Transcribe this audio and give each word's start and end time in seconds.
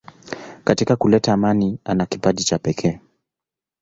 Katika 0.63 0.95
kuleta 0.95 1.33
amani 1.33 1.79
ana 1.83 2.05
kipaji 2.05 2.43
cha 2.43 2.59
pekee. 2.59 2.99